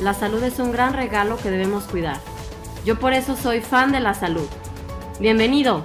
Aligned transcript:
la 0.00 0.14
salud 0.14 0.42
es 0.44 0.58
un 0.60 0.70
gran 0.70 0.92
regalo 0.92 1.36
que 1.36 1.50
debemos 1.50 1.84
cuidar. 1.84 2.20
Yo 2.84 2.98
por 2.98 3.12
eso 3.12 3.36
soy 3.36 3.60
fan 3.60 3.90
de 3.90 4.00
la 4.00 4.14
salud. 4.14 4.46
Bienvenido. 5.20 5.84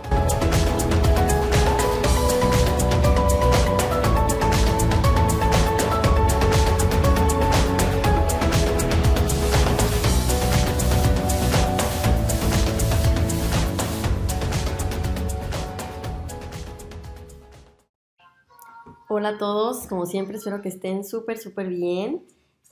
Hola 19.09 19.29
a 19.29 19.37
todos, 19.37 19.87
como 19.87 20.05
siempre 20.05 20.37
espero 20.37 20.61
que 20.61 20.69
estén 20.69 21.03
súper, 21.03 21.37
súper 21.37 21.69
bien 21.69 22.23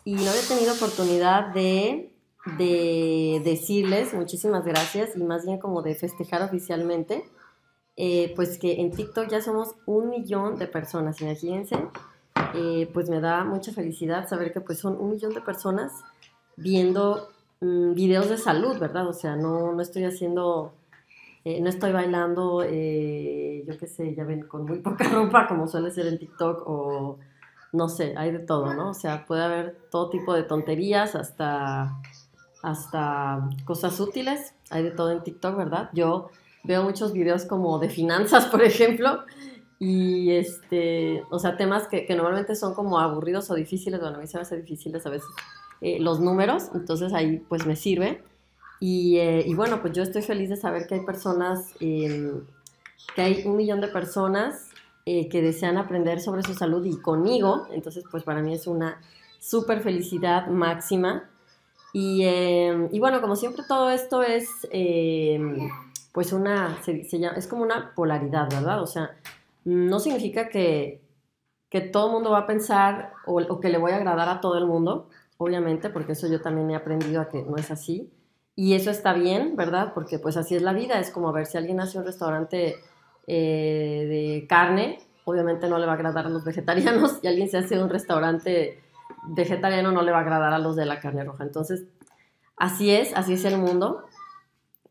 y 0.04 0.16
no 0.16 0.30
había 0.30 0.48
tenido 0.48 0.74
oportunidad 0.74 1.54
de, 1.54 2.12
de 2.58 3.42
decirles 3.44 4.14
muchísimas 4.14 4.66
gracias 4.66 5.16
y 5.16 5.24
más 5.24 5.46
bien 5.46 5.60
como 5.60 5.82
de 5.82 5.96
festejar 5.96 6.42
oficialmente, 6.42 7.24
eh, 7.98 8.34
pues 8.36 8.58
que 8.58 8.82
en 8.82 8.92
TikTok 8.92 9.30
ya 9.30 9.42
somos 9.42 9.76
un 9.86 10.10
millón 10.10 10.58
de 10.58 10.68
personas, 10.68 11.22
imagínense, 11.22 11.76
eh, 12.56 12.90
pues 12.94 13.10
me 13.10 13.20
da 13.20 13.44
mucha 13.44 13.72
felicidad 13.74 14.28
saber 14.28 14.52
que 14.52 14.62
pues 14.62 14.80
son 14.80 15.00
un 15.00 15.12
millón 15.12 15.34
de 15.34 15.42
personas 15.42 15.92
viendo 16.56 17.30
mm, 17.60 17.94
videos 17.94 18.30
de 18.30 18.38
salud, 18.38 18.80
¿verdad? 18.80 19.08
O 19.08 19.14
sea, 19.14 19.36
no, 19.36 19.74
no 19.74 19.82
estoy 19.82 20.06
haciendo... 20.06 20.74
Eh, 21.44 21.60
no 21.60 21.70
estoy 21.70 21.92
bailando, 21.92 22.62
yo 22.62 23.78
qué 23.80 23.88
sé, 23.88 24.14
ya 24.14 24.24
ven, 24.26 24.44
con 24.44 24.64
muy 24.64 24.78
poca 24.78 25.04
ropa 25.12 25.48
como 25.48 25.68
suele 25.68 25.90
ser 25.90 26.06
en 26.06 26.20
TikTok 26.20 26.62
o 26.68 27.18
no 27.74 27.88
sé, 27.88 28.14
hay 28.18 28.32
de 28.32 28.40
todo, 28.40 28.74
¿no? 28.74 28.90
O 28.90 28.94
sea, 28.94 29.26
puede 29.26 29.44
haber 29.44 29.78
todo 29.90 30.10
tipo 30.10 30.34
de 30.34 30.44
tonterías 30.44 31.16
hasta, 31.16 31.98
hasta 32.62 33.50
cosas 33.66 34.00
útiles, 34.00 34.54
hay 34.70 34.84
de 34.84 34.92
todo 34.92 35.12
en 35.12 35.24
TikTok, 35.24 35.56
¿verdad? 35.56 35.90
Yo 35.94 36.30
veo 36.64 36.84
muchos 36.84 37.14
videos 37.14 37.46
como 37.46 37.80
de 37.80 37.90
finanzas, 37.90 38.46
por 38.52 38.62
ejemplo, 38.62 39.24
y 39.80 40.32
este, 40.32 41.24
o 41.32 41.40
sea, 41.40 41.58
temas 41.58 41.88
que, 41.88 42.06
normalmente 42.16 42.56
son 42.56 42.74
como 42.74 43.00
aburridos 43.00 43.50
o 43.50 43.56
difíciles, 43.56 44.00
bueno, 44.00 44.18
a 44.18 44.20
mí 44.20 44.28
se 44.28 44.38
me 44.38 44.42
hace 44.42 44.58
difíciles 44.58 45.06
a 45.06 45.10
veces 45.10 45.30
eh, 45.80 46.00
los 46.00 46.20
números, 46.20 46.70
entonces 46.76 47.14
ahí 47.14 47.44
pues 47.50 47.66
me 47.66 47.76
sirve. 47.76 48.22
Y, 48.80 49.18
eh, 49.18 49.44
y, 49.46 49.54
bueno, 49.54 49.80
pues 49.80 49.94
yo 49.94 50.02
estoy 50.02 50.24
feliz 50.24 50.50
de 50.50 50.56
saber 50.56 50.88
que 50.88 50.96
hay 50.96 51.02
personas, 51.02 51.72
que 51.80 52.42
hay 53.18 53.44
un 53.46 53.56
millón 53.56 53.80
de 53.80 53.88
personas 53.88 54.71
eh, 55.06 55.30
que 55.30 55.42
desean 55.42 55.78
aprender 55.78 56.22
sobre 56.22 56.44
su 56.44 56.54
salud 56.54 56.86
y 56.86 57.00
conmigo. 57.02 57.68
Entonces, 57.72 58.04
pues 58.12 58.24
para 58.24 58.42
mí 58.42 58.54
es 58.54 58.68
una 58.68 59.02
súper 59.40 59.82
felicidad 59.82 60.48
máxima. 60.48 61.30
Y, 61.94 62.24
em, 62.24 62.90
bueno, 63.00 63.20
como 63.22 63.36
siempre, 63.36 63.64
todo 63.68 63.90
esto 63.90 64.22
es 64.22 64.48
em, 64.72 65.70
pues 66.14 66.34
una, 66.34 66.82
se, 66.84 67.04
llama, 67.20 67.38
es 67.38 67.48
como 67.48 67.64
una 67.64 67.94
polaridad, 67.96 68.50
¿verdad? 68.50 68.82
O 68.82 68.88
sea, 68.88 69.18
no 69.66 70.00
significa 70.00 70.50
que, 70.50 71.02
que 71.70 71.82
todo 71.82 72.08
el 72.08 72.14
mundo 72.14 72.32
va 72.32 72.40
a 72.40 72.48
pensar 72.48 73.14
o, 73.26 73.42
o, 73.42 73.60
que 73.60 73.70
le 73.70 73.78
voy 73.78 73.92
a 73.94 73.98
agradar 73.98 74.30
a 74.30 74.42
todo 74.42 74.58
el 74.58 74.68
mundo, 74.68 75.10
obviamente, 75.38 75.90
porque 75.90 76.14
eso 76.14 76.28
yo 76.28 76.42
también 76.42 76.70
he 76.72 76.76
aprendido 76.76 77.22
a 77.22 77.30
que 77.30 77.44
no 77.44 77.58
es 77.58 77.72
así. 77.72 78.12
Y 78.56 78.74
eso 78.76 78.92
está 78.92 79.14
bien, 79.14 79.56
¿verdad? 79.56 79.94
Porque 79.94 80.20
pues 80.20 80.38
así 80.38 80.56
es 80.56 80.62
la 80.62 80.74
vida, 80.74 81.00
es 81.00 81.12
como 81.12 81.30
a 81.30 81.32
ver 81.32 81.46
si 81.46 81.58
alguien 81.58 81.80
hace 81.80 81.98
un 81.98 82.06
restaurante 82.06 82.76
eh, 83.28 84.06
de 84.10 84.48
carne, 84.48 85.00
obviamente 85.26 85.70
no 85.70 85.78
le 85.78 85.86
va 85.86 85.94
a 85.94 85.96
agradar 85.96 86.26
a 86.26 86.30
los 86.30 86.44
vegetarianos 86.44 87.20
y 87.24 87.28
alguien 87.28 87.50
se 87.50 87.58
hace 87.58 87.82
un 87.82 87.90
restaurante 87.90 88.82
vegetariano 89.28 89.92
no 89.92 90.02
le 90.02 90.12
va 90.12 90.20
a 90.20 90.22
agradar 90.22 90.54
a 90.54 90.60
los 90.60 90.76
de 90.76 90.86
la 90.86 91.00
carne 91.00 91.24
roja. 91.24 91.44
Entonces, 91.44 91.86
así 92.58 92.92
es, 92.92 93.16
así 93.16 93.34
es 93.34 93.46
el 93.46 93.58
mundo. 93.58 94.04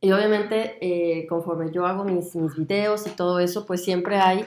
Y 0.00 0.12
obviamente, 0.12 0.78
eh, 0.80 1.26
conforme 1.26 1.70
yo 1.72 1.86
hago 1.86 2.04
mis, 2.04 2.34
mis 2.34 2.54
videos 2.56 3.06
y 3.06 3.10
todo 3.10 3.38
eso, 3.38 3.66
pues 3.66 3.84
siempre 3.84 4.16
hay 4.16 4.47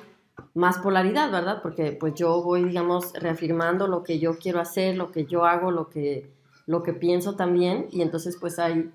más 0.55 0.79
polaridad, 0.79 1.31
¿verdad? 1.31 1.61
Porque 1.61 1.91
pues 1.91 2.15
yo 2.15 2.41
voy, 2.41 2.63
digamos, 2.63 3.13
reafirmando 3.13 3.87
lo 3.87 4.03
que 4.03 4.19
yo 4.19 4.37
quiero 4.37 4.59
hacer, 4.59 4.95
lo 4.95 5.11
que 5.11 5.25
yo 5.25 5.45
hago, 5.45 5.69
lo 5.69 5.89
que, 5.89 6.31
lo 6.65 6.81
que 6.81 6.93
pienso 6.93 7.35
también. 7.35 7.87
Y 7.91 8.01
entonces 8.01 8.37
pues 8.39 8.57
hay 8.57 8.91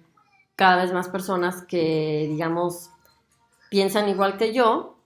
cada 0.56 0.82
vez 0.82 0.92
más 0.92 1.08
personas 1.08 1.62
que, 1.62 2.26
digamos, 2.28 2.90
piensan 3.70 4.08
igual 4.08 4.36
que 4.36 4.52
yo, 4.52 4.98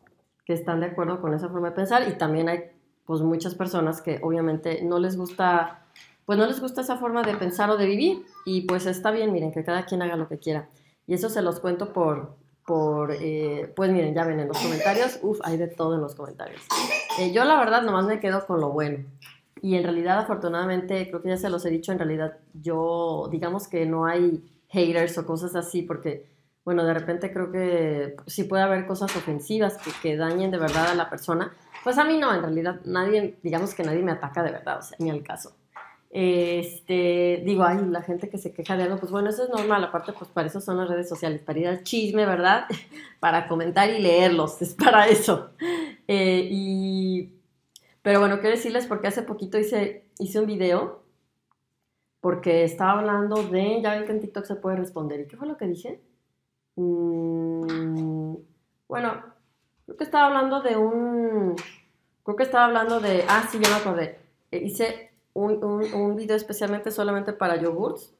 que 0.45 0.53
están 0.53 0.81
de 0.81 0.87
acuerdo 0.87 1.21
con 1.21 1.35
esa 1.35 1.49
forma 1.49 1.71
de 1.71 1.77
pensar 1.77 2.09
y 2.09 2.19
también 2.19 2.49
hay 2.49 2.65
pues 3.05 3.21
muchas 3.21 3.55
personas 3.55 4.01
que 4.01 4.21
obviamente 4.23 4.83
no 4.83 4.99
les 4.99 5.17
gusta 5.17 5.83
pues 6.25 6.39
no 6.39 6.47
les 6.47 6.61
gusta 6.61 6.83
esa 6.83 6.97
forma 6.97 7.23
de 7.23 7.35
pensar 7.35 7.71
o 7.71 7.77
de 7.77 7.87
vivir 7.87 8.25
y 8.45 8.63
pues 8.63 8.87
está 8.87 9.11
bien, 9.11 9.33
miren, 9.33 9.53
que 9.53 9.65
cada 9.65 9.85
quien 9.85 10.03
haga 10.03 10.17
lo 10.17 10.29
que 10.29 10.39
quiera. 10.39 10.69
Y 11.07 11.15
eso 11.15 11.29
se 11.29 11.43
los 11.43 11.59
cuento 11.61 11.93
por, 11.93 12.37
por 12.65 13.13
eh, 13.13 13.73
pues 13.75 13.91
miren, 13.91 14.15
ya 14.15 14.25
ven 14.25 14.41
en 14.41 14.49
los 14.49 14.59
comentarios, 14.59 15.19
uff, 15.23 15.41
hay 15.43 15.57
de 15.57 15.69
todo 15.69 15.97
en 15.97 16.01
los 16.01 16.15
comentarios. 16.15 16.63
Eh, 17.19 17.33
yo 17.33 17.45
la 17.45 17.59
verdad 17.59 17.83
nomás 17.83 18.07
me 18.07 18.21
quedo 18.21 18.47
con 18.47 18.61
lo 18.61 18.71
bueno. 18.71 19.05
Y 19.61 19.77
en 19.77 19.85
realidad, 19.85 20.19
afortunadamente, 20.19 21.09
creo 21.09 21.23
que 21.23 21.29
ya 21.29 21.37
se 21.37 21.51
los 21.51 21.65
he 21.65 21.71
dicho, 21.71 21.93
en 21.93 21.99
realidad 21.99 22.39
yo, 22.55 23.29
digamos 23.31 23.69
que 23.69 23.87
no 23.87 24.07
hay 24.07 24.43
haters 24.69 25.19
o 25.19 25.27
cosas 25.27 25.55
así, 25.55 25.83
porque 25.83 26.27
bueno, 26.65 26.85
de 26.85 26.95
repente 26.95 27.33
creo 27.33 27.51
que 27.51 28.17
sí 28.27 28.45
puede 28.45 28.63
haber 28.63 28.87
cosas 28.87 29.15
ofensivas 29.17 29.79
que, 30.01 30.17
dañen 30.17 30.51
de 30.51 30.59
verdad 30.59 30.89
a 30.89 30.95
la 30.95 31.11
persona. 31.11 31.53
Pues 31.83 31.99
a 31.99 32.05
mí 32.05 32.19
no, 32.19 32.33
en 32.33 32.43
realidad 32.43 32.81
nadie, 32.85 33.39
digamos 33.43 33.75
que 33.75 33.83
nadie 33.83 34.03
me 34.03 34.13
ataca 34.13 34.43
de 34.43 34.53
verdad, 34.53 34.79
o 34.79 34.83
sea, 34.83 34.97
ni 35.01 35.11
al 35.11 35.23
caso. 35.25 35.57
Este, 36.11 37.43
digo, 37.45 37.65
ay, 37.65 37.79
la 37.87 38.03
gente 38.03 38.29
que 38.29 38.39
se 38.39 38.53
queja 38.53 38.77
de 38.77 38.85
algo, 38.85 38.99
pues 38.99 39.11
bueno, 39.11 39.31
eso 39.31 39.45
es 39.45 39.49
normal, 39.49 39.83
aparte 39.83 40.13
pues 40.13 40.31
para 40.31 40.47
eso 40.47 40.61
son 40.61 40.77
las 40.77 40.89
redes 40.89 41.09
sociales, 41.09 41.41
para 41.41 41.59
ir 41.59 41.67
al 41.67 41.83
chisme, 41.83 42.27
¿verdad? 42.27 42.67
para 43.21 43.49
comentar 43.49 43.91
y 43.91 43.99
leerlos, 43.99 44.63
es 44.63 44.75
para 44.75 45.09
eso. 45.09 45.51
Eh, 46.07 46.49
y, 46.51 47.33
pero 48.03 48.21
bueno, 48.21 48.41
quiero 48.41 48.57
decirles 48.57 48.87
porque 48.87 49.09
hace 49.09 49.23
poquito 49.23 49.59
hice, 49.59 50.05
hice 50.19 50.39
un 50.39 50.47
video, 50.47 51.03
porque 52.21 52.63
estaba 52.63 53.01
hablando 53.01 53.43
de, 53.43 53.81
ya 53.83 53.95
ven 53.95 54.05
que 54.05 54.13
en 54.13 54.21
TikTok 54.21 54.45
se 54.45 54.57
puede 54.57 54.77
responder, 54.77 55.21
¿y 55.21 55.27
qué 55.27 55.37
fue 55.37 55.49
lo 55.49 55.57
que 55.57 55.67
dije? 55.67 56.01
Mm, 56.77 58.35
bueno, 58.89 59.23
creo 59.85 59.97
que 59.97 60.05
estaba 60.05 60.27
hablando 60.27 60.61
de 60.61 60.77
un... 60.77 61.57
Creo 62.25 62.37
que 62.37 62.43
estaba 62.45 62.67
hablando 62.67 63.01
de... 63.01 63.25
Ah, 63.29 63.47
sí, 63.51 63.59
ya 63.61 63.69
me 63.69 63.77
acordé. 63.77 64.19
Eh, 64.51 64.63
hice 64.65 65.11
un, 65.35 65.63
un, 65.65 66.17
video 66.17 66.37
especialmente 66.37 66.91
solamente 66.91 67.33
para 67.33 67.57
yogurts, 67.57 68.13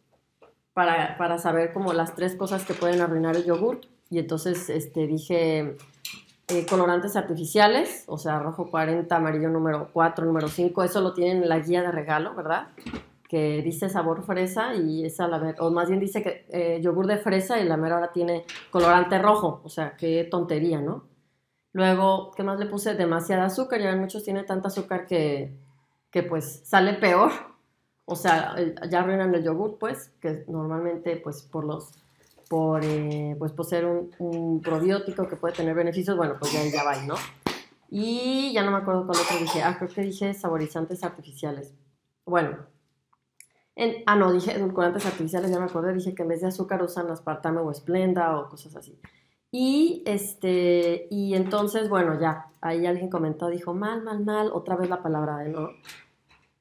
para, 0.75 1.17
para, 1.19 1.39
saber 1.39 1.73
como 1.73 1.93
las 1.93 2.15
tres 2.15 2.35
cosas 2.35 2.65
que 2.65 2.75
pueden 2.75 3.01
arruinar 3.01 3.37
el 3.37 3.45
yogurt. 3.45 3.85
Y 4.11 4.19
entonces 4.19 4.69
este, 4.71 5.07
dije 5.07 5.77
eh, 6.49 6.67
colorantes 6.67 7.17
artificiales, 7.17 8.05
o 8.09 8.19
sea, 8.19 8.39
rojo 8.39 8.71
40, 8.71 9.15
amarillo 9.15 9.49
número 9.49 9.89
4, 9.93 10.27
número 10.27 10.49
5, 10.49 10.83
eso 10.83 11.01
lo 11.01 11.15
tienen 11.15 11.43
en 11.43 11.49
la 11.49 11.61
guía 11.61 11.81
de 11.83 11.91
regalo, 11.91 12.35
¿verdad? 12.35 12.67
Que 13.33 13.63
dice 13.63 13.89
sabor 13.89 14.25
fresa 14.25 14.75
y 14.75 15.07
esa 15.07 15.27
la 15.27 15.55
o 15.61 15.71
más 15.71 15.89
bien 15.89 16.01
dice 16.01 16.23
que 16.23 16.45
eh, 16.51 16.83
yogur 16.83 17.07
de 17.07 17.17
fresa 17.17 17.59
y 17.59 17.65
la 17.65 17.79
mera 17.79 17.95
ahora 17.95 18.13
tiene 18.13 18.45
colorante 18.69 19.19
rojo, 19.19 19.63
o 19.65 19.71
sea, 19.71 19.97
qué 19.97 20.29
tontería, 20.31 20.83
¿no? 20.83 21.09
Luego, 21.73 22.33
¿qué 22.37 22.43
más 22.43 22.59
le 22.59 22.67
puse? 22.67 22.95
Demasiada 22.95 23.47
azúcar, 23.47 23.81
ya 23.81 23.97
muchos 23.97 24.23
tienen 24.23 24.45
tanta 24.45 24.69
azúcar 24.69 25.07
que, 25.07 25.57
que 26.11 26.23
pues 26.23 26.61
sale 26.65 26.93
peor, 26.93 27.33
o 28.05 28.17
sea, 28.17 28.55
ya 28.91 29.01
arruinan 29.01 29.35
el 29.35 29.43
yogur, 29.43 29.79
pues, 29.79 30.11
que 30.21 30.45
normalmente 30.47 31.17
pues 31.17 31.41
por 31.41 31.65
los 31.65 31.91
por, 32.51 32.85
eh, 32.85 33.35
pues, 33.39 33.53
por 33.53 33.65
ser 33.65 33.87
un, 33.87 34.11
un, 34.19 34.61
probiótico 34.61 35.27
que 35.27 35.37
puede 35.37 35.55
tener 35.55 35.75
beneficios, 35.75 36.19
bueno, 36.19 36.37
pues 36.39 36.53
ya, 36.53 36.63
ya 36.71 36.85
va, 36.85 37.01
¿no? 37.07 37.15
Y 37.89 38.53
ya 38.53 38.63
no 38.63 38.73
me 38.73 38.77
acuerdo 38.77 39.07
cuál 39.07 39.21
otro 39.21 39.39
dije. 39.39 39.63
Ah, 39.63 39.79
creo 39.79 39.89
que 39.89 40.03
dije 40.03 40.35
saborizantes 40.35 41.03
artificiales. 41.03 41.73
Bueno. 42.27 42.73
En, 43.75 44.03
ah, 44.07 44.17
no, 44.17 44.33
dije 44.33 44.53
edulcorantes 44.53 45.07
artificiales, 45.07 45.51
ya 45.51 45.59
me 45.59 45.67
acuerdo. 45.67 45.93
Dije 45.93 46.15
que 46.15 46.23
en 46.23 46.29
vez 46.29 46.41
de 46.43 46.49
azúcar 46.49 46.83
usan 46.83 47.11
aspartame 47.11 47.61
o 47.61 47.71
esplenda 47.71 48.39
o 48.39 48.49
cosas 48.49 48.77
así. 48.77 48.99
Y, 49.51 50.03
este, 50.07 51.09
y 51.11 51.35
entonces, 51.35 51.91
bueno, 51.91 52.19
ya, 52.19 52.47
ahí 52.63 52.87
alguien 52.87 53.11
comentó, 53.11 53.49
dijo, 53.49 53.75
mal, 53.75 54.03
mal, 54.03 54.25
mal, 54.25 54.51
otra 54.53 54.77
vez 54.77 54.89
la 54.89 55.03
palabra 55.03 55.39
de 55.39 55.51
no. 55.51 55.69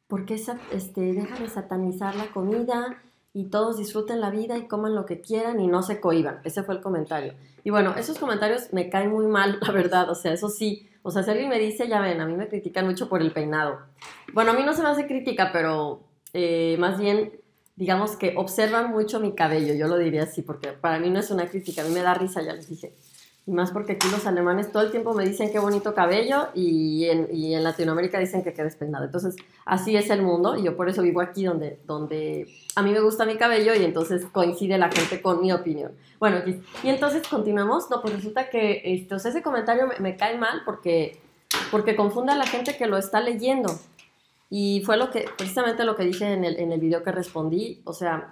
¿Por 0.07 0.25
qué 0.25 0.35
este, 0.71 1.13
deja 1.13 1.39
de 1.39 1.47
satanizar 1.47 2.15
la 2.15 2.27
comida 2.27 3.01
y 3.33 3.45
todos 3.45 3.77
disfruten 3.77 4.19
la 4.19 4.29
vida 4.29 4.57
y 4.57 4.67
coman 4.67 4.93
lo 4.93 5.05
que 5.05 5.21
quieran 5.21 5.61
y 5.61 5.67
no 5.67 5.83
se 5.83 6.01
cohiban? 6.01 6.41
Ese 6.43 6.63
fue 6.63 6.75
el 6.75 6.81
comentario. 6.81 7.33
Y 7.63 7.69
bueno, 7.69 7.95
esos 7.95 8.19
comentarios 8.19 8.73
me 8.73 8.89
caen 8.89 9.11
muy 9.11 9.27
mal, 9.27 9.57
la 9.61 9.71
verdad, 9.71 10.09
o 10.09 10.15
sea, 10.15 10.33
eso 10.33 10.49
sí, 10.49 10.89
o 11.01 11.11
sea, 11.11 11.23
si 11.23 11.31
alguien 11.31 11.47
me 11.47 11.59
dice, 11.59 11.87
ya 11.87 12.01
ven, 12.01 12.19
a 12.19 12.25
mí 12.25 12.35
me 12.35 12.49
critican 12.49 12.85
mucho 12.85 13.07
por 13.07 13.21
el 13.21 13.31
peinado. 13.31 13.79
Bueno, 14.33 14.51
a 14.51 14.53
mí 14.53 14.63
no 14.65 14.73
se 14.73 14.83
me 14.83 14.89
hace 14.89 15.07
crítica, 15.07 15.51
pero 15.53 16.01
eh, 16.33 16.75
más 16.79 16.99
bien, 16.99 17.31
digamos 17.75 18.15
que 18.15 18.33
observan 18.37 18.91
mucho 18.91 19.19
mi 19.19 19.33
cabello, 19.33 19.73
yo 19.73 19.87
lo 19.87 19.97
diría 19.97 20.23
así, 20.23 20.41
porque 20.41 20.69
para 20.69 20.99
mí 20.99 21.09
no 21.09 21.19
es 21.19 21.31
una 21.31 21.47
crítica, 21.47 21.81
a 21.81 21.85
mí 21.85 21.91
me 21.91 22.01
da 22.01 22.13
risa, 22.13 22.41
ya 22.41 22.53
les 22.53 22.69
dije. 22.69 22.93
Y 23.47 23.51
más 23.53 23.71
porque 23.71 23.93
aquí 23.93 24.07
los 24.11 24.27
alemanes 24.27 24.71
todo 24.71 24.83
el 24.83 24.91
tiempo 24.91 25.15
me 25.15 25.25
dicen 25.25 25.51
qué 25.51 25.57
bonito 25.57 25.95
cabello 25.95 26.49
y 26.53 27.05
en, 27.05 27.27
y 27.33 27.55
en 27.55 27.63
Latinoamérica 27.63 28.19
dicen 28.19 28.43
que 28.43 28.53
qué 28.53 28.63
despeinado. 28.63 29.05
Entonces, 29.05 29.35
así 29.65 29.95
es 29.95 30.11
el 30.11 30.21
mundo 30.21 30.57
y 30.57 30.63
yo 30.63 30.77
por 30.77 30.89
eso 30.89 31.01
vivo 31.01 31.21
aquí 31.21 31.45
donde, 31.45 31.79
donde 31.87 32.47
a 32.75 32.83
mí 32.83 32.91
me 32.91 32.99
gusta 32.99 33.25
mi 33.25 33.37
cabello 33.37 33.73
y 33.73 33.83
entonces 33.83 34.25
coincide 34.31 34.77
la 34.77 34.91
gente 34.91 35.23
con 35.23 35.41
mi 35.41 35.51
opinión. 35.51 35.91
Bueno, 36.19 36.37
y, 36.45 36.61
entonces 36.87 37.27
continuamos. 37.27 37.89
No, 37.89 37.99
pues 38.01 38.13
resulta 38.13 38.49
que 38.49 38.83
este, 38.85 39.15
ese 39.15 39.41
comentario 39.41 39.89
me, 39.99 40.15
cae 40.15 40.37
mal 40.37 40.61
porque, 40.63 41.19
porque 41.71 41.95
confunde 41.95 42.33
a 42.33 42.35
la 42.35 42.45
gente 42.45 42.77
que 42.77 42.85
lo 42.85 42.97
está 42.97 43.21
leyendo. 43.21 43.71
Y 44.53 44.83
fue 44.85 44.97
lo 44.97 45.09
que, 45.09 45.25
precisamente 45.37 45.85
lo 45.85 45.95
que 45.95 46.03
dije 46.03 46.31
en 46.31 46.43
el, 46.43 46.59
en 46.59 46.73
el 46.73 46.79
video 46.79 47.01
que 47.01 47.11
respondí. 47.11 47.81
O 47.85 47.93
sea, 47.93 48.27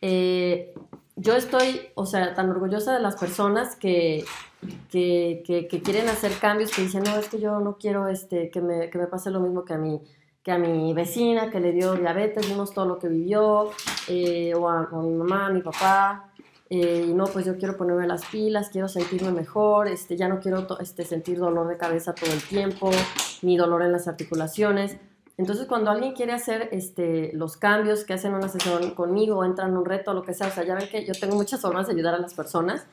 eh, 0.00 0.72
yo 1.16 1.34
estoy, 1.34 1.88
o 1.96 2.06
sea, 2.06 2.34
tan 2.34 2.48
orgullosa 2.50 2.94
de 2.94 3.00
las 3.00 3.16
personas 3.16 3.74
que, 3.74 4.24
que, 4.90 5.42
que, 5.44 5.82
quieren 5.82 6.08
hacer 6.08 6.32
cambios, 6.40 6.70
que 6.70 6.82
dicen, 6.82 7.02
no, 7.02 7.16
es 7.18 7.28
que 7.28 7.40
yo 7.40 7.58
no 7.58 7.78
quiero 7.78 8.06
este, 8.06 8.48
que, 8.48 8.60
me, 8.60 8.90
que 8.90 8.98
me 8.98 9.08
pase 9.08 9.32
lo 9.32 9.40
mismo 9.40 9.64
que 9.64 9.74
a 9.74 9.78
mí 9.78 10.00
que 10.44 10.52
a 10.52 10.58
mi 10.58 10.92
vecina 10.92 11.50
que 11.50 11.58
le 11.58 11.72
dio 11.72 11.94
diabetes, 11.94 12.46
vimos 12.46 12.74
todo 12.74 12.84
lo 12.84 12.98
que 12.98 13.08
vivió, 13.08 13.70
eh, 14.08 14.52
o, 14.54 14.68
a, 14.68 14.86
mi 15.02 15.14
mamá, 15.14 15.46
a 15.46 15.50
mi 15.50 15.62
papá, 15.62 16.30
eh, 16.68 17.06
y 17.08 17.14
no, 17.14 17.24
pues 17.24 17.46
yo 17.46 17.56
quiero 17.56 17.78
ponerme 17.78 18.06
las 18.06 18.26
pilas, 18.26 18.68
quiero 18.68 18.86
sentirme 18.86 19.32
mejor, 19.32 19.88
este, 19.88 20.18
ya 20.18 20.28
no 20.28 20.40
quiero 20.40 20.66
este, 20.80 21.06
sentir 21.06 21.38
dolor 21.38 21.66
de 21.66 21.78
cabeza 21.78 22.14
todo 22.14 22.30
el 22.30 22.42
tiempo, 22.42 22.90
ni 23.40 23.56
dolor 23.56 23.82
en 23.82 23.92
las 23.92 24.06
articulaciones. 24.06 24.98
Entonces, 25.36 25.66
cuando 25.66 25.90
alguien 25.90 26.14
quiere 26.14 26.32
hacer 26.32 26.68
este, 26.70 27.32
los 27.34 27.56
cambios 27.56 28.04
que 28.04 28.12
hacen 28.12 28.34
una 28.34 28.48
sesión 28.48 28.94
conmigo, 28.94 29.38
o 29.38 29.44
entran 29.44 29.70
en 29.70 29.76
un 29.78 29.84
reto, 29.84 30.14
lo 30.14 30.22
que 30.22 30.34
sea, 30.34 30.46
o 30.46 30.50
sea, 30.50 30.64
ya 30.64 30.74
ven 30.74 30.88
que 30.88 31.04
yo 31.04 31.12
tengo 31.12 31.34
muchas 31.34 31.60
formas 31.60 31.86
de 31.86 31.94
ayudar 31.94 32.14
a 32.14 32.18
las 32.18 32.34
personas. 32.34 32.86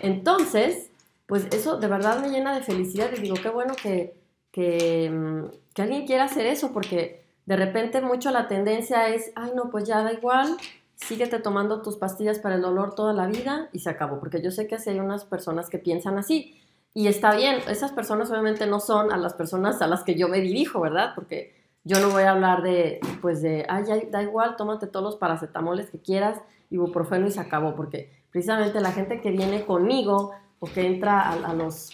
Entonces, 0.00 0.90
pues 1.26 1.46
eso 1.52 1.78
de 1.78 1.86
verdad 1.86 2.20
me 2.20 2.30
llena 2.30 2.54
de 2.54 2.62
felicidad 2.62 3.10
y 3.16 3.20
digo, 3.20 3.36
qué 3.40 3.48
bueno 3.48 3.74
que, 3.80 4.16
que, 4.50 5.10
mm, 5.10 5.44
que 5.74 5.82
alguien 5.82 6.06
quiera 6.06 6.24
hacer 6.24 6.46
eso, 6.46 6.72
porque 6.72 7.24
de 7.46 7.56
repente 7.56 8.00
mucho 8.00 8.30
la 8.30 8.48
tendencia 8.48 9.08
es, 9.08 9.32
ay, 9.36 9.52
no, 9.54 9.70
pues 9.70 9.84
ya 9.84 10.02
da 10.02 10.12
igual, 10.12 10.56
síguete 10.96 11.38
tomando 11.38 11.82
tus 11.82 11.96
pastillas 11.96 12.38
para 12.38 12.56
el 12.56 12.62
dolor 12.62 12.94
toda 12.94 13.12
la 13.12 13.26
vida 13.26 13.68
y 13.72 13.80
se 13.80 13.90
acabó, 13.90 14.18
porque 14.18 14.42
yo 14.42 14.50
sé 14.50 14.66
que 14.66 14.76
hay 14.86 14.98
unas 14.98 15.24
personas 15.24 15.68
que 15.68 15.78
piensan 15.78 16.18
así. 16.18 16.60
Y 16.94 17.08
está 17.08 17.34
bien, 17.34 17.58
esas 17.68 17.92
personas 17.92 18.30
obviamente 18.30 18.66
no 18.66 18.78
son 18.78 19.12
a 19.12 19.16
las 19.16 19.34
personas 19.34 19.82
a 19.82 19.88
las 19.88 20.04
que 20.04 20.14
yo 20.14 20.28
me 20.28 20.40
dirijo, 20.40 20.80
¿verdad? 20.80 21.12
Porque 21.14 21.63
yo 21.84 22.00
no 22.00 22.10
voy 22.10 22.22
a 22.22 22.30
hablar 22.30 22.62
de, 22.62 22.98
pues 23.20 23.42
de, 23.42 23.66
ay, 23.68 23.84
da 24.10 24.22
igual, 24.22 24.56
tómate 24.56 24.86
todos 24.86 25.04
los 25.04 25.16
paracetamoles 25.16 25.90
que 25.90 26.00
quieras, 26.00 26.40
ibuprofeno 26.70 27.26
y 27.26 27.30
se 27.30 27.40
acabó, 27.40 27.74
porque 27.74 28.10
precisamente 28.30 28.80
la 28.80 28.92
gente 28.92 29.20
que 29.20 29.30
viene 29.30 29.64
conmigo 29.66 30.32
o 30.58 30.66
que 30.66 30.86
entra 30.86 31.30
a, 31.30 31.52
los, 31.52 31.90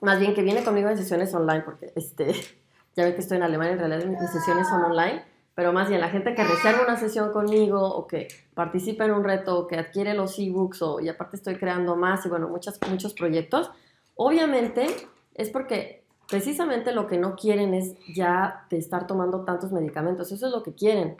más 0.00 0.18
bien 0.18 0.34
que 0.34 0.42
viene 0.42 0.64
conmigo 0.64 0.88
en 0.88 0.98
sesiones 0.98 1.32
online, 1.34 1.62
porque 1.62 1.92
este, 1.94 2.34
ya 2.96 3.04
ven 3.04 3.14
que 3.14 3.20
estoy 3.20 3.36
en 3.36 3.44
Alemania, 3.44 3.74
en 3.74 3.78
realidad 3.78 4.04
mis 4.04 4.30
sesiones 4.30 4.68
son 4.68 4.82
online, 4.82 5.24
pero 5.54 5.72
más 5.72 5.88
bien 5.88 6.00
la 6.00 6.08
gente 6.08 6.34
que 6.34 6.42
reserva 6.42 6.82
una 6.82 6.96
sesión 6.96 7.32
conmigo 7.32 7.80
o 7.80 8.06
que 8.06 8.26
participa 8.54 9.04
en 9.04 9.12
un 9.12 9.22
reto 9.22 9.56
o 9.58 9.66
que 9.68 9.76
adquiere 9.76 10.14
los 10.14 10.38
ebooks 10.38 10.82
o 10.82 11.00
y 11.00 11.08
aparte 11.08 11.36
estoy 11.36 11.56
creando 11.56 11.94
más 11.94 12.26
y 12.26 12.28
bueno, 12.28 12.48
muchas, 12.48 12.80
muchos 12.90 13.14
proyectos, 13.14 13.70
obviamente 14.16 14.86
es 15.34 15.50
porque 15.50 16.01
precisamente 16.28 16.92
lo 16.92 17.06
que 17.06 17.18
no 17.18 17.36
quieren 17.36 17.74
es 17.74 17.94
ya 18.14 18.66
de 18.70 18.78
estar 18.78 19.06
tomando 19.06 19.44
tantos 19.44 19.72
medicamentos. 19.72 20.32
Eso 20.32 20.46
es 20.46 20.52
lo 20.52 20.62
que 20.62 20.74
quieren. 20.74 21.16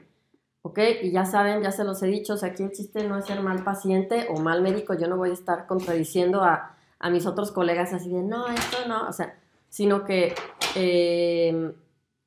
¿Ok? 0.62 0.78
Y 1.02 1.10
ya 1.10 1.25
saben, 1.25 1.62
ya 1.62 1.72
se 1.72 1.84
los 1.84 2.02
he 2.02 2.06
dicho, 2.06 2.34
o 2.34 2.37
sea, 2.37 2.50
aquí 2.50 2.62
el 2.62 2.70
chiste 2.70 3.06
no 3.06 3.19
es 3.19 3.26
ser 3.26 3.43
mal 3.43 3.64
paciente 3.64 4.28
o 4.31 4.40
mal 4.40 4.62
médico. 4.62 4.94
Yo 4.94 5.08
no 5.08 5.16
voy 5.16 5.31
a 5.31 5.34
estar 5.34 5.66
contradiciendo 5.66 6.43
a, 6.43 6.76
a 7.00 7.10
mis 7.10 7.26
otros 7.26 7.50
colegas 7.50 7.93
así 7.93 8.10
de, 8.10 8.22
no, 8.22 8.46
esto 8.46 8.78
no, 8.87 9.08
o 9.08 9.12
sea, 9.12 9.37
sino 9.69 10.04
que, 10.04 10.34
eh, 10.76 11.75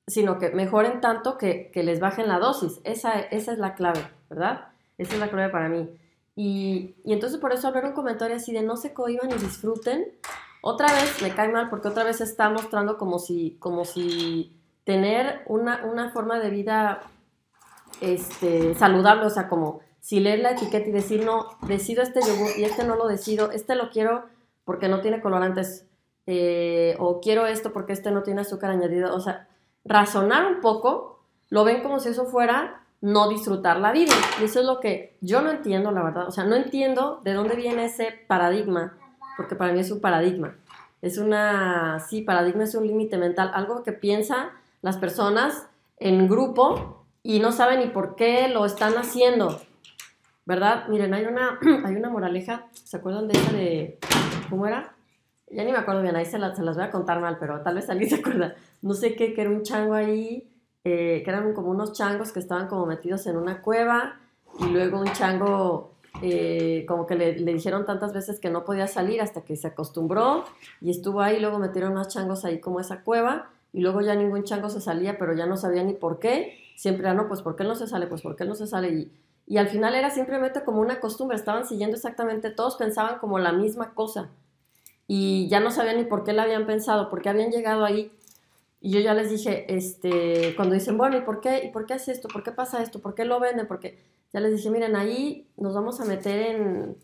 sino 0.05 0.37
que 0.37 0.49
mejoren 0.49 0.99
tanto 0.99 1.37
que, 1.37 1.71
que, 1.71 1.81
les 1.83 1.99
bajen 1.99 2.27
la 2.27 2.39
dosis. 2.39 2.81
Esa, 2.83 3.19
esa 3.19 3.53
es 3.53 3.57
la 3.57 3.73
clave, 3.73 4.05
¿verdad? 4.29 4.67
Esa 4.97 5.13
es 5.13 5.19
la 5.19 5.29
clave 5.29 5.49
para 5.49 5.69
mí. 5.69 5.89
Y, 6.35 6.95
y 7.05 7.13
entonces 7.13 7.39
por 7.39 7.53
eso 7.53 7.67
hablar 7.67 7.85
un 7.85 7.93
comentario 7.93 8.35
así 8.35 8.51
de 8.51 8.63
no 8.63 8.75
se 8.75 8.93
cohiban 8.93 9.31
y 9.31 9.35
disfruten 9.35 10.11
otra 10.67 10.91
vez 10.91 11.21
me 11.21 11.29
cae 11.29 11.49
mal 11.49 11.69
porque 11.69 11.89
otra 11.89 12.03
vez 12.03 12.21
está 12.21 12.49
mostrando 12.49 12.97
como 12.97 13.19
si, 13.19 13.55
como 13.59 13.85
si 13.85 14.59
tener 14.83 15.43
una, 15.45 15.85
una 15.85 16.09
forma 16.09 16.39
de 16.39 16.49
vida 16.49 17.01
este, 18.01 18.73
saludable, 18.73 19.27
o 19.27 19.29
sea, 19.29 19.47
como 19.47 19.81
si 19.99 20.19
leer 20.19 20.39
la 20.39 20.53
etiqueta 20.53 20.89
y 20.89 20.91
decir, 20.91 21.23
no, 21.23 21.45
decido 21.67 22.01
este 22.01 22.19
yogur 22.21 22.49
y 22.57 22.63
este 22.63 22.83
no 22.83 22.95
lo 22.95 23.07
decido, 23.07 23.51
este 23.51 23.75
lo 23.75 23.91
quiero 23.91 24.25
porque 24.63 24.87
no 24.87 25.01
tiene 25.01 25.21
colorantes, 25.21 25.85
eh, 26.25 26.95
o 26.97 27.21
quiero 27.21 27.45
esto 27.45 27.71
porque 27.71 27.93
este 27.93 28.09
no 28.09 28.23
tiene 28.23 28.41
azúcar 28.41 28.71
añadido, 28.71 29.15
o 29.15 29.19
sea, 29.19 29.47
razonar 29.83 30.47
un 30.47 30.61
poco, 30.61 31.19
lo 31.49 31.63
ven 31.63 31.83
como 31.83 31.99
si 31.99 32.09
eso 32.09 32.25
fuera 32.25 32.81
no 33.01 33.29
disfrutar 33.29 33.79
la 33.79 33.91
vida. 33.91 34.15
Y 34.41 34.45
eso 34.45 34.61
es 34.61 34.65
lo 34.65 34.79
que 34.79 35.15
yo 35.21 35.43
no 35.43 35.51
entiendo, 35.51 35.91
la 35.91 36.01
verdad, 36.01 36.27
o 36.27 36.31
sea, 36.31 36.43
no 36.43 36.55
entiendo 36.55 37.21
de 37.23 37.33
dónde 37.33 37.55
viene 37.55 37.85
ese 37.85 38.07
paradigma 38.27 38.97
porque 39.35 39.55
para 39.55 39.73
mí 39.73 39.79
es 39.79 39.91
un 39.91 39.99
paradigma. 39.99 40.55
Es 41.01 41.17
una, 41.17 41.99
sí, 41.99 42.21
paradigma 42.21 42.63
es 42.63 42.75
un 42.75 42.87
límite 42.87 43.17
mental, 43.17 43.51
algo 43.53 43.83
que 43.83 43.91
piensan 43.91 44.49
las 44.81 44.97
personas 44.97 45.67
en 45.97 46.27
grupo 46.27 47.05
y 47.23 47.39
no 47.39 47.51
saben 47.51 47.79
ni 47.79 47.87
por 47.87 48.15
qué 48.15 48.47
lo 48.47 48.65
están 48.65 48.93
haciendo. 48.93 49.59
¿Verdad? 50.45 50.87
Miren, 50.89 51.13
hay 51.13 51.25
una, 51.25 51.59
hay 51.85 51.95
una 51.95 52.09
moraleja, 52.09 52.67
¿se 52.71 52.97
acuerdan 52.97 53.27
de 53.27 53.37
esa 53.37 53.51
de, 53.51 53.99
¿cómo 54.49 54.67
era? 54.67 54.95
Ya 55.49 55.63
ni 55.63 55.71
me 55.71 55.77
acuerdo 55.77 56.01
bien, 56.01 56.15
ahí 56.15 56.25
se, 56.25 56.37
las 56.37 56.57
voy 56.59 56.83
a 56.83 56.91
contar 56.91 57.19
mal, 57.19 57.37
pero 57.39 57.61
tal 57.61 57.75
vez 57.75 57.89
alguien 57.89 58.09
se 58.11 58.17
acuerda. 58.17 58.55
No 58.81 58.93
sé 58.93 59.15
qué, 59.15 59.33
que 59.33 59.41
era 59.41 59.49
un 59.49 59.63
chango 59.63 59.95
ahí, 59.95 60.47
eh, 60.83 61.21
que 61.23 61.29
eran 61.29 61.53
como 61.53 61.71
unos 61.71 61.93
changos 61.93 62.31
que 62.31 62.39
estaban 62.39 62.67
como 62.67 62.85
metidos 62.85 63.25
en 63.25 63.37
una 63.37 63.61
cueva 63.61 64.19
y 64.59 64.65
luego 64.65 64.99
un 64.99 65.11
chango 65.13 65.94
eh, 66.21 66.85
como 66.87 67.05
que 67.05 67.15
le, 67.15 67.33
dijeron 67.33 67.85
tantas 67.85 68.13
veces 68.13 68.39
que 68.39 68.49
no 68.49 68.65
podía 68.65 68.87
salir 68.87 69.21
hasta 69.21 69.41
que 69.41 69.55
se 69.55 69.67
acostumbró 69.67 70.43
y 70.81 70.89
estuvo 70.91 71.21
ahí, 71.21 71.39
luego 71.39 71.59
metieron 71.59 71.93
más 71.93 72.07
changos 72.07 72.45
ahí 72.45 72.59
como 72.59 72.79
esa 72.79 73.03
cueva 73.03 73.49
y 73.73 73.81
luego 73.81 74.01
ya 74.01 74.15
ningún 74.15 74.43
chango 74.43 74.69
se 74.69 74.81
salía, 74.81 75.17
pero 75.17 75.33
ya 75.33 75.45
no 75.45 75.57
sabía 75.57 75.83
ni 75.83 75.93
por 75.93 76.19
qué, 76.19 76.57
siempre, 76.75 77.07
ah, 77.07 77.13
no, 77.13 77.27
pues 77.27 77.41
¿por 77.41 77.55
qué 77.55 77.63
no 77.63 77.75
se 77.75 77.87
sale? 77.87 78.07
Pues 78.07 78.21
¿por 78.21 78.35
qué 78.35 78.45
no 78.45 78.55
se 78.55 78.67
sale? 78.67 78.89
Y, 78.89 79.11
y 79.47 79.57
al 79.57 79.67
final 79.67 79.95
era 79.95 80.09
simplemente 80.09 80.63
como 80.63 80.81
una 80.81 80.99
costumbre, 80.99 81.35
estaban 81.37 81.65
siguiendo 81.65 81.95
exactamente, 81.95 82.49
todos 82.51 82.77
pensaban 82.77 83.19
como 83.19 83.37
la 83.39 83.51
misma 83.51 83.93
cosa 83.93 84.29
y 85.07 85.47
ya 85.49 85.59
no 85.59 85.71
sabían 85.71 85.97
ni 85.97 86.03
por 86.05 86.23
qué 86.23 86.33
la 86.33 86.43
habían 86.43 86.65
pensado, 86.65 87.09
porque 87.09 87.29
habían 87.29 87.51
llegado 87.51 87.85
ahí. 87.85 88.11
Y 88.81 88.91
yo 88.91 88.99
ya 88.99 89.13
les 89.13 89.29
dije, 89.29 89.65
este, 89.75 90.55
cuando 90.55 90.75
dicen, 90.75 90.97
bueno, 90.97 91.17
¿y 91.17 91.21
por 91.21 91.41
qué? 91.41 91.63
¿Y 91.63 91.69
por 91.69 91.85
qué 91.85 91.93
hace 91.93 92.11
esto? 92.11 92.27
¿Por 92.27 92.43
qué 92.43 92.51
pasa 92.51 92.81
esto? 92.81 92.99
¿Por 93.01 93.15
qué 93.15 93.25
lo 93.25 93.39
venden? 93.39 93.67
Porque 93.67 93.97
ya 94.35 94.41
les 94.41 94.53
dije, 94.53 94.69
miren, 94.69 94.97
ahí 94.97 95.47
nos 95.55 95.73
vamos 95.73 96.01
a 96.01 96.05
meter 96.05 96.37
en, 96.37 96.97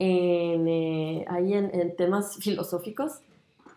eh, 0.00 1.24
ahí 1.28 1.54
en, 1.54 1.94
temas 1.94 2.38
filosóficos. 2.38 3.20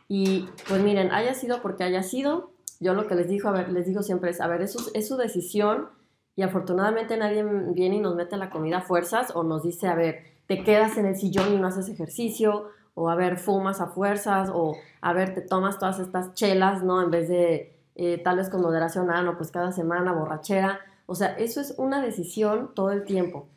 Y 0.07 0.47
pues 0.67 0.81
miren, 0.81 1.12
haya 1.12 1.35
sido 1.35 1.62
porque 1.62 1.83
haya 1.83 2.01
sido, 2.01 2.50
yo 2.79 2.95
lo 2.95 3.05
que 3.05 3.13
les 3.13 3.27
digo, 3.27 3.47
a 3.47 3.51
ver, 3.51 3.71
les 3.71 3.85
digo 3.85 4.01
siempre 4.01 4.31
es, 4.31 4.41
a 4.41 4.47
ver, 4.47 4.63
eso 4.63 4.79
es 4.95 5.07
su 5.07 5.17
decisión 5.17 5.89
y 6.35 6.41
afortunadamente 6.41 7.15
nadie 7.15 7.43
viene 7.75 7.97
y 7.97 8.00
nos 8.00 8.15
mete 8.15 8.38
la 8.38 8.50
comida 8.50 8.77
a 8.77 8.81
fuerzas 8.81 9.33
o 9.35 9.43
nos 9.43 9.62
dice, 9.62 9.88
a 9.88 9.93
ver, 9.93 10.24
te 10.47 10.63
quedas 10.63 10.97
en 10.97 11.05
el 11.05 11.15
sillón 11.15 11.53
y 11.53 11.57
no 11.57 11.67
haces 11.67 11.89
ejercicio, 11.89 12.71
o 12.95 13.12
a 13.12 13.15
ver, 13.15 13.38
fumas 13.38 13.81
a 13.81 13.88
fuerzas, 13.88 14.50
o 14.51 14.77
a 15.01 15.13
ver, 15.13 15.35
te 15.35 15.41
tomas 15.41 15.77
todas 15.77 16.00
estas 16.00 16.33
chelas, 16.33 16.83
¿no? 16.83 17.03
En 17.03 17.12
vez 17.12 17.29
de 17.29 17.71
eh, 17.93 18.17
tal 18.24 18.38
vez 18.38 18.50
con 18.50 18.63
moderación, 18.63 19.12
ah, 19.12 19.21
no, 19.21 19.38
pues 19.38 19.51
cada 19.51 19.71
semana 19.71 20.12
borrachera. 20.12 20.79
O 21.05 21.15
sea, 21.15 21.38
eso 21.38 21.62
es 21.62 21.75
una 21.77 22.01
decisión 22.01 22.71
todo 22.74 22.91
el 22.91 23.05
tiempo. 23.05 23.47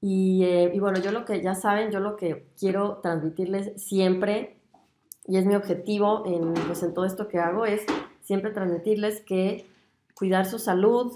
Y, 0.00 0.44
eh, 0.44 0.70
y, 0.74 0.80
bueno, 0.80 1.00
yo 1.00 1.12
lo 1.12 1.24
que 1.24 1.42
ya 1.42 1.54
saben, 1.54 1.90
yo 1.90 2.00
lo 2.00 2.16
que 2.16 2.46
quiero 2.58 2.98
transmitirles 3.02 3.72
siempre, 3.82 4.58
y 5.26 5.38
es 5.38 5.46
mi 5.46 5.54
objetivo 5.54 6.24
en, 6.26 6.52
pues, 6.66 6.82
en 6.82 6.92
todo 6.92 7.04
esto 7.04 7.28
que 7.28 7.38
hago, 7.38 7.64
es 7.64 7.82
siempre 8.20 8.50
transmitirles 8.50 9.20
que 9.20 9.66
cuidar 10.14 10.46
su 10.46 10.58
salud, 10.58 11.12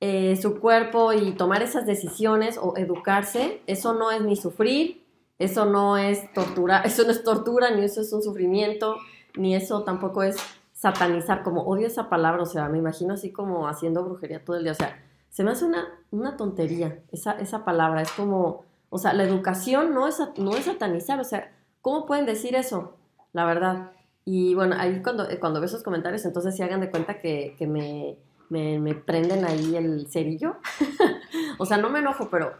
eh, 0.00 0.36
su 0.36 0.60
cuerpo 0.60 1.12
y 1.12 1.32
tomar 1.32 1.62
esas 1.62 1.84
decisiones 1.84 2.58
o 2.60 2.74
educarse, 2.78 3.60
eso 3.66 3.92
no 3.92 4.10
es 4.10 4.22
ni 4.22 4.34
sufrir, 4.34 5.04
eso 5.38 5.66
no 5.66 5.98
es 5.98 6.32
tortura, 6.32 6.80
eso 6.84 7.04
no 7.04 7.10
es 7.10 7.22
tortura, 7.22 7.70
ni 7.70 7.84
eso 7.84 8.00
es 8.00 8.12
un 8.12 8.22
sufrimiento, 8.22 8.96
ni 9.36 9.54
eso 9.54 9.82
tampoco 9.82 10.22
es 10.22 10.36
satanizar, 10.80 11.42
como 11.42 11.62
odio 11.62 11.86
esa 11.86 12.08
palabra, 12.08 12.42
o 12.42 12.46
sea, 12.46 12.68
me 12.68 12.78
imagino 12.78 13.14
así 13.14 13.32
como 13.32 13.68
haciendo 13.68 14.02
brujería 14.02 14.44
todo 14.44 14.56
el 14.56 14.62
día, 14.62 14.72
o 14.72 14.76
sea, 14.76 14.98
se 15.28 15.44
me 15.44 15.50
hace 15.50 15.64
una, 15.66 15.88
una 16.10 16.36
tontería 16.36 17.00
esa, 17.12 17.32
esa 17.32 17.64
palabra, 17.64 18.02
es 18.02 18.10
como, 18.12 18.64
o 18.88 18.98
sea, 18.98 19.12
la 19.12 19.24
educación 19.24 19.92
no 19.94 20.08
es, 20.08 20.18
no 20.38 20.56
es 20.56 20.64
satanizar, 20.64 21.20
o 21.20 21.24
sea, 21.24 21.52
¿cómo 21.82 22.06
pueden 22.06 22.24
decir 22.26 22.54
eso? 22.54 22.94
La 23.32 23.44
verdad. 23.44 23.92
Y 24.24 24.54
bueno, 24.54 24.74
ahí 24.78 25.02
cuando, 25.02 25.26
cuando 25.38 25.60
veo 25.60 25.66
esos 25.66 25.82
comentarios, 25.82 26.24
entonces 26.24 26.56
sí 26.56 26.62
hagan 26.62 26.80
de 26.80 26.90
cuenta 26.90 27.20
que, 27.20 27.54
que 27.58 27.66
me 27.66 28.18
me, 28.50 28.94
prenden 28.94 29.44
ahí 29.44 29.76
el 29.76 30.08
cerillo. 30.08 30.56
o 31.58 31.64
sea, 31.66 31.78
no 31.78 31.88
me 31.88 32.00
enojo, 32.00 32.28
pero 32.30 32.52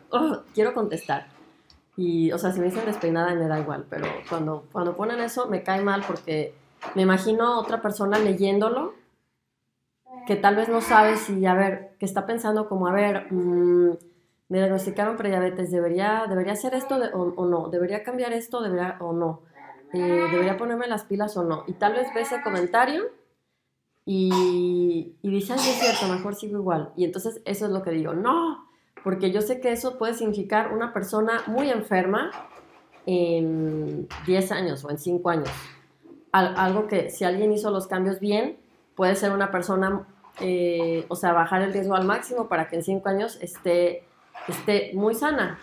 quiero 0.55 0.73
contestar. 0.73 1.27
Y, 1.97 2.33
o 2.33 2.39
sea, 2.39 2.53
si 2.53 2.61
me 2.61 2.67
dicen 2.67 2.87
despeinada 2.87 3.35
me 3.35 3.49
da 3.49 3.61
igual, 3.61 3.85
pero 3.91 4.07
cuando, 4.29 4.65
cuando 4.73 4.97
ponen 4.97 5.21
eso 5.21 5.49
me 5.49 5.63
cae 5.63 5.83
mal 5.83 6.03
porque 6.07 6.55
me 6.95 7.03
imagino 7.03 7.59
otra 7.59 7.81
persona 7.83 8.19
leyéndolo 8.19 8.95
que 10.27 10.37
tal 10.37 10.57
vez 10.57 10.69
no 10.69 10.81
sabe 10.81 11.17
si, 11.17 11.45
a 11.47 11.55
ver, 11.55 11.97
que 11.99 12.07
está 12.07 12.27
pensando 12.27 12.69
como, 12.69 12.87
a 12.87 12.93
ver, 12.93 13.33
mm, 13.33 13.91
me 14.49 14.59
diagnosticaron 14.59 15.17
prediabetes, 15.17 15.71
¿debería, 15.71 16.27
debería 16.29 16.53
hacer 16.53 16.75
esto 16.75 16.97
o, 17.15 17.47
no? 17.47 17.69
¿Debería 17.69 18.03
cambiar 18.03 18.33
esto 18.33 18.61
debería, 18.61 18.97
o 19.01 19.13
no? 19.13 19.43
Eh, 19.93 19.99
¿Debería 20.31 20.57
ponerme 20.57 20.87
las 20.87 21.05
pilas 21.05 21.37
o 21.37 21.45
no? 21.45 21.65
Y 21.67 21.75
tal 21.75 21.95
vez 21.95 22.09
ve 22.15 22.21
ese 22.23 22.43
comentario 22.43 23.05
y, 24.05 25.17
y 25.23 25.31
dice, 25.31 25.53
ay, 25.53 25.59
es 25.59 25.81
cierto, 25.81 26.13
mejor 26.13 26.35
sigo 26.35 26.59
igual. 26.59 26.93
Y 26.97 27.05
entonces 27.05 27.41
eso 27.45 27.67
es 27.67 27.73
lo 27.73 27.83
que 27.83 27.91
digo, 27.91 28.13
no, 28.13 28.69
porque 29.03 29.31
yo 29.31 29.41
sé 29.41 29.61
que 29.61 29.73
eso 29.73 29.99
puede 29.99 30.15
significar 30.15 30.73
una 30.73 30.93
persona 30.93 31.43
muy 31.47 31.71
enferma 31.71 32.31
en 33.07 34.09
10 34.27 34.53
años 34.53 34.85
o 34.85 34.91
en 34.91 34.99
5 34.99 35.31
años. 35.31 35.51
Algo 36.33 36.87
que 36.87 37.11
si 37.11 37.25
alguien 37.25 37.53
hizo 37.53 37.71
los 37.71 37.87
cambios 37.87 38.21
bien, 38.21 38.57
puede 38.95 39.17
ser 39.17 39.33
una 39.33 39.51
persona, 39.51 40.07
eh, 40.41 41.07
o 41.09 41.17
sea, 41.17 41.33
bajar 41.33 41.63
el 41.63 41.73
riesgo 41.73 41.95
al 41.95 42.05
máximo 42.05 42.49
para 42.49 42.69
que 42.69 42.77
en 42.77 42.83
5 42.83 43.09
años 43.09 43.39
esté, 43.41 44.05
esté 44.49 44.93
muy 44.95 45.15
sana. 45.15 45.59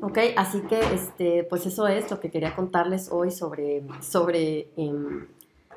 Ok, 0.00 0.18
así 0.36 0.62
que 0.62 0.80
este, 0.92 1.44
pues 1.44 1.64
eso 1.64 1.86
es 1.86 2.10
lo 2.10 2.18
que 2.18 2.30
quería 2.30 2.56
contarles 2.56 3.08
hoy 3.12 3.30
sobre, 3.30 3.84
sobre 4.00 4.68
em, 4.76 5.28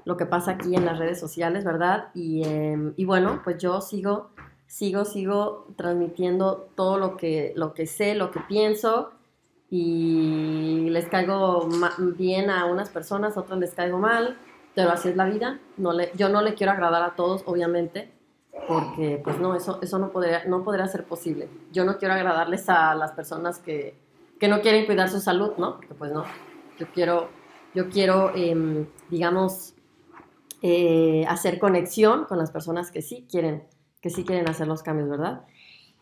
lo 0.03 0.17
que 0.17 0.25
pasa 0.25 0.51
aquí 0.51 0.75
en 0.75 0.85
las 0.85 0.97
redes 0.97 1.19
sociales, 1.19 1.63
¿verdad? 1.63 2.09
Y, 2.15 2.43
em, 2.43 2.93
y, 2.97 3.05
bueno, 3.05 3.41
pues 3.43 3.59
yo 3.59 3.81
sigo, 3.81 4.31
sigo, 4.65 5.05
sigo 5.05 5.67
transmitiendo 5.77 6.69
todo 6.75 6.97
lo 6.97 7.17
que, 7.17 7.53
lo 7.55 7.73
que 7.73 7.85
sé, 7.85 8.15
lo 8.15 8.31
que 8.31 8.39
pienso 8.41 9.11
y 9.69 10.89
les 10.89 11.07
caigo 11.07 11.67
bien 12.17 12.49
a 12.49 12.65
unas 12.65 12.89
personas, 12.89 13.35
a 13.35 13.41
otras 13.41 13.59
les 13.59 13.73
caigo 13.73 13.97
mal, 13.97 14.37
pero 14.73 14.91
así 14.91 15.09
es 15.09 15.15
la 15.15 15.25
vida. 15.25 15.59
No 15.77 15.93
le, 15.93 16.11
yo 16.15 16.29
no 16.29 16.41
le 16.41 16.53
quiero 16.53 16.71
agradar 16.71 17.03
a 17.03 17.15
todos, 17.15 17.43
obviamente, 17.45 18.11
porque 18.67 19.19
pues 19.23 19.39
no, 19.39 19.55
eso, 19.55 19.79
eso 19.81 19.99
no, 19.99 20.11
podría, 20.11 20.45
no 20.45 20.63
podría 20.63 20.87
ser 20.87 21.05
posible. 21.05 21.49
Yo 21.71 21.83
no 21.85 21.97
quiero 21.97 22.13
agradarles 22.13 22.69
a 22.69 22.95
las 22.95 23.11
personas 23.11 23.59
que, 23.59 23.95
que 24.39 24.47
no 24.47 24.61
quieren 24.61 24.85
cuidar 24.85 25.09
su 25.09 25.19
salud, 25.19 25.53
¿no? 25.57 25.77
Porque 25.77 25.93
pues 25.93 26.11
no, 26.11 26.25
yo 26.77 26.87
quiero, 26.93 27.29
yo 27.73 27.89
quiero, 27.89 28.35
em, 28.35 28.87
digamos, 29.09 29.73
eh, 30.61 31.25
hacer 31.27 31.59
conexión 31.59 32.25
con 32.25 32.37
las 32.37 32.51
personas 32.51 32.91
que 32.91 33.01
sí 33.01 33.27
quieren, 33.29 33.63
que 34.01 34.09
sí 34.09 34.23
quieren 34.23 34.49
hacer 34.49 34.67
los 34.67 34.83
cambios, 34.83 35.09
¿verdad? 35.09 35.45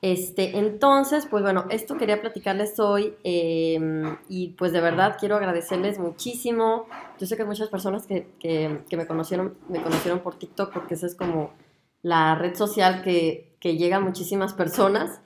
Este, 0.04 0.58
entonces, 0.58 1.26
pues 1.28 1.44
bueno, 1.44 1.64
esto 1.70 1.96
quería 1.96 2.20
platicarles 2.20 2.78
hoy 2.78 3.16
em, 3.24 4.18
y 4.28 4.50
pues 4.50 4.74
de 4.74 4.82
verdad 4.82 5.16
quiero 5.18 5.38
agradecerles 5.38 5.98
muchísimo. 5.98 6.88
Yo 7.18 7.26
sé 7.26 7.38
que 7.38 7.46
muchas 7.46 7.70
personas 7.70 8.06
que, 8.06 8.28
que, 8.38 8.98
me, 8.98 9.08
conocieron, 9.08 9.56
me 9.70 9.82
conocieron 9.82 10.20
por 10.20 10.38
TikTok 10.38 10.74
porque 10.74 10.96
esa 10.96 11.08
es 11.08 11.16
como 11.16 11.54
la 12.02 12.36
red 12.36 12.54
social 12.54 13.02
que, 13.02 13.56
que 13.62 13.78
llega 13.78 13.96
a 13.96 14.00
muchísimas 14.02 14.54
personas 14.54 15.22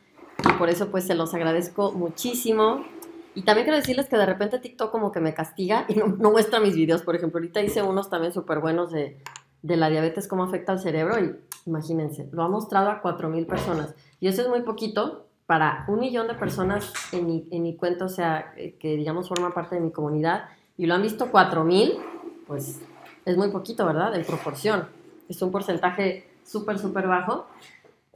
y 0.47 0.53
por 0.59 0.69
eso 0.69 0.91
pues 0.91 1.07
se 1.07 1.15
los 1.15 1.33
agradezco 1.33 1.91
muchísimo. 1.93 2.85
Y 3.33 3.41
también 3.41 3.65
quiero 3.65 3.79
decirles 3.79 4.07
que 4.07 4.17
de 4.17 4.27
repente 4.27 4.59
TikTok 4.59 4.91
como 4.91 5.11
que 5.11 5.19
me 5.19 5.33
castiga 5.33 5.85
y 5.87 5.95
no, 5.95 6.05
muestra 6.29 6.59
mis 6.59 6.75
videos. 6.75 7.01
Por 7.01 7.15
ejemplo, 7.15 7.39
ahorita 7.39 7.63
hice 7.63 7.81
unos 7.81 8.11
también 8.11 8.31
súper 8.31 8.59
buenos 8.59 8.91
de, 8.91 9.23
de, 9.61 9.77
la 9.77 9.89
diabetes, 9.89 10.27
cómo 10.27 10.43
afecta 10.43 10.71
al 10.73 10.79
cerebro. 10.79 11.19
Y 11.19 11.35
imagínense, 11.65 12.29
lo 12.31 12.43
ha 12.43 12.47
mostrado 12.47 12.89
a 12.89 13.01
4.000 13.01 13.45
personas. 13.45 13.95
Y 14.19 14.27
eso 14.27 14.41
es 14.41 14.49
muy 14.49 14.61
poquito 14.61 15.27
para 15.45 15.85
un 15.87 15.99
millón 15.99 16.27
de 16.27 16.33
personas 16.33 16.91
en 17.11 17.25
mi, 17.25 17.47
en 17.51 17.63
mi 17.63 17.75
cuenta, 17.75 18.05
o 18.05 18.09
sea, 18.09 18.53
que 18.55 18.95
digamos 18.95 19.29
forman 19.29 19.53
parte 19.53 19.75
de 19.75 19.81
mi 19.81 19.91
comunidad. 19.91 20.45
Y 20.77 20.85
lo 20.85 20.95
han 20.95 21.01
visto 21.01 21.31
4.000, 21.31 21.97
pues 22.45 22.79
es 23.25 23.37
muy 23.37 23.49
poquito, 23.49 23.85
¿verdad? 23.85 24.15
En 24.15 24.25
proporción. 24.25 24.87
Es 25.27 25.41
un 25.41 25.51
porcentaje 25.51 26.29
súper, 26.43 26.79
súper 26.79 27.07
bajo. 27.07 27.47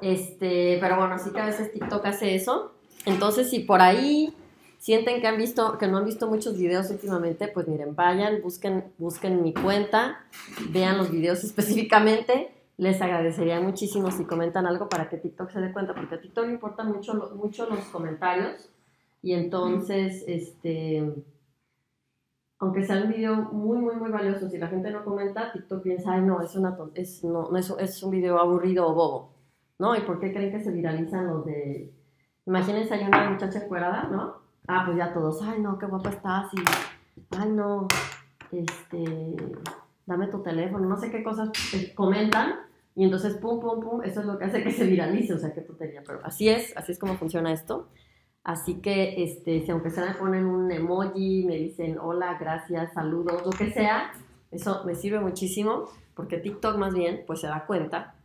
Este, 0.02 0.78
pero 0.80 0.98
bueno, 0.98 1.16
así 1.16 1.32
que 1.32 1.40
a 1.40 1.46
veces 1.46 1.72
TikTok 1.72 2.06
hace 2.06 2.36
eso. 2.36 2.74
Entonces, 3.06 3.50
si 3.50 3.60
por 3.60 3.82
ahí 3.82 4.34
sienten 4.82 5.22
que 5.22 5.28
han 5.28 5.38
visto, 5.38 5.78
que 5.78 5.88
no 5.88 6.00
han 6.00 6.06
visto 6.06 6.28
muchos 6.28 6.58
videos 6.58 6.90
últimamente, 6.90 7.48
pues 7.48 7.68
miren, 7.68 7.96
vayan, 7.96 8.42
busquen, 8.42 8.92
busquen 8.98 9.44
mi 9.44 9.54
cuenta, 9.54 10.26
vean 10.72 10.98
los 10.98 11.12
videos 11.12 11.44
específicamente. 11.44 12.52
Les 12.78 13.00
agradecería 13.00 13.62
muchísimo 13.62 14.10
si 14.10 14.26
comentan 14.26 14.66
algo 14.66 14.90
para 14.90 15.08
que 15.08 15.18
TikTok 15.18 15.52
se 15.52 15.62
dé 15.62 15.72
cuenta, 15.72 15.94
porque 15.94 16.16
a 16.16 16.22
TikTok 16.22 16.48
le 16.48 16.54
importan 16.54 16.92
mucho, 16.92 17.14
mucho 17.36 17.70
los 17.70 17.80
comentarios. 17.86 18.72
Y 19.22 19.34
entonces, 19.34 20.24
este, 20.28 21.14
aunque 22.58 22.84
sea 22.84 23.04
un 23.04 23.10
video 23.10 23.36
muy, 23.36 23.78
muy, 23.78 23.96
muy 23.98 24.10
valioso, 24.10 24.50
si 24.50 24.58
la 24.58 24.68
gente 24.68 24.90
no 24.90 25.06
comenta, 25.06 25.52
TikTok 25.52 25.84
piensa, 25.84 26.14
ay, 26.14 26.22
no, 26.22 26.42
es, 26.42 26.56
una 26.56 26.76
es, 26.96 27.24
no, 27.24 27.56
es, 27.56 27.72
es 27.78 28.02
un 28.02 28.10
video 28.10 28.40
aburrido 28.40 28.88
o 28.88 28.96
bobo, 28.96 29.34
¿no? 29.78 29.96
¿Y 29.96 30.02
por 30.02 30.20
qué 30.20 30.34
creen 30.34 30.52
que 30.52 30.64
se 30.64 30.72
viralizan 30.72 31.28
los 31.28 31.46
de... 31.46 31.94
Imagínense, 32.48 32.96
hay 32.96 33.06
una 33.06 33.30
muchacha 33.30 33.64
encuerada, 33.64 34.08
¿no? 34.08 34.41
Ah, 34.68 34.84
pues 34.86 34.98
ya 34.98 35.14
todos, 35.14 35.42
ay, 35.42 35.60
no, 35.62 35.78
qué 35.78 35.86
guapa 35.86 36.10
estás, 36.10 36.54
y, 36.54 36.64
ay, 37.38 37.50
no, 37.50 37.88
este, 38.52 39.36
dame 40.06 40.28
tu 40.28 40.42
teléfono, 40.42 40.88
no 40.88 40.98
sé 40.98 41.12
qué 41.12 41.24
cosas 41.24 41.50
eh, 41.74 41.94
comentan, 41.96 42.56
y 42.96 43.06
entonces, 43.06 43.36
pum, 43.36 43.60
pum, 43.60 43.80
pum, 43.80 44.04
eso 44.04 44.20
es 44.20 44.26
lo 44.26 44.38
que 44.38 44.46
hace 44.46 44.64
que 44.64 44.72
se 44.72 44.86
viralice, 44.86 45.34
o 45.34 45.38
sea, 45.38 45.54
qué 45.54 45.62
tontería, 45.62 46.04
pero 46.06 46.20
así 46.24 46.50
es, 46.50 46.76
así 46.76 46.92
es 46.92 47.00
como 47.00 47.16
funciona 47.16 47.54
esto. 47.54 47.88
Así 48.44 48.82
que, 48.82 49.24
este, 49.24 49.64
si 49.64 49.72
aunque 49.72 49.92
se 49.92 50.02
me 50.02 50.16
ponen 50.16 50.46
un 50.46 50.72
emoji, 50.72 51.46
me 51.46 51.56
dicen 51.58 52.00
hola, 52.00 52.38
gracias, 52.40 52.92
saludos, 52.94 53.46
lo 53.46 53.52
que 53.52 53.72
sea, 53.72 54.12
eso 54.50 54.84
me 54.84 54.96
sirve 54.96 55.20
muchísimo, 55.20 55.86
porque 56.16 56.38
TikTok 56.38 56.78
más 56.78 56.94
bien, 56.94 57.24
pues 57.28 57.40
se 57.40 57.48
da 57.48 57.66
cuenta 57.66 58.16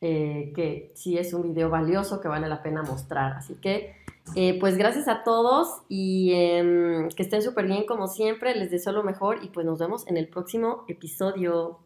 eh, 0.00 0.52
que 0.54 0.90
sí 0.96 1.16
es 1.16 1.32
un 1.32 1.42
video 1.42 1.70
valioso 1.70 2.20
que 2.20 2.26
vale 2.26 2.48
la 2.48 2.60
pena 2.60 2.82
mostrar. 2.82 3.34
Así 3.34 3.54
que 3.54 3.94
eh, 4.34 4.58
pues 4.60 4.76
gracias 4.76 5.08
a 5.08 5.24
todos 5.24 5.82
y 5.88 6.32
em, 6.32 7.08
que 7.10 7.22
estén 7.22 7.42
súper 7.42 7.66
bien 7.66 7.84
como 7.86 8.08
siempre. 8.08 8.54
Les 8.54 8.70
deseo 8.70 8.92
lo 8.92 9.02
mejor 9.02 9.44
y 9.44 9.48
pues 9.48 9.66
nos 9.66 9.78
vemos 9.78 10.06
en 10.06 10.16
el 10.16 10.28
próximo 10.28 10.84
episodio. 10.88 11.80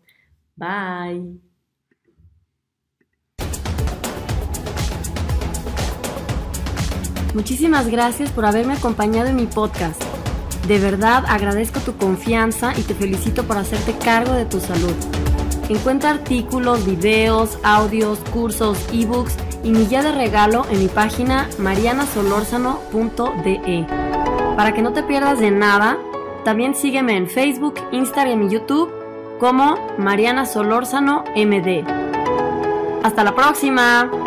Bye. 0.55 1.41
Muchísimas 7.35 7.89
gracias 7.89 8.31
por 8.31 8.47
haberme 8.47 8.75
acompañado 8.75 9.29
en 9.29 9.37
mi 9.37 9.47
podcast. 9.47 10.03
De 10.67 10.79
verdad 10.79 11.25
agradezco 11.29 11.81
tu 11.81 11.97
confianza 11.97 12.73
y 12.79 12.83
te 12.83 12.95
felicito 12.95 13.45
por 13.45 13.59
hacerte 13.59 13.93
cargo 13.99 14.33
de 14.33 14.47
tu 14.47 14.59
salud. 14.59 14.95
Encuentra 15.69 16.11
artículos, 16.11 16.87
videos, 16.87 17.59
audios, 17.63 18.21
cursos, 18.33 18.79
ebooks 18.93 19.37
y 19.63 19.71
mi 19.71 19.87
guía 19.87 20.03
de 20.03 20.13
regalo 20.13 20.67
en 20.71 20.81
mi 20.81 20.89
página 20.89 21.49
marianasolorzano.de. 21.59 23.87
Para 24.57 24.73
que 24.73 24.83
no 24.83 24.93
te 24.93 25.03
pierdas 25.03 25.39
de 25.39 25.51
nada, 25.51 25.99
también 26.45 26.75
sígueme 26.75 27.17
en 27.17 27.29
Facebook, 27.29 27.75
Instagram 27.93 28.43
y 28.45 28.51
YouTube 28.51 28.93
como 29.39 29.77
Mariana 29.99 30.47
Solórzano 30.47 31.25
MD. 31.35 31.85
¡Hasta 33.03 33.25
la 33.25 33.35
próxima! 33.35 34.26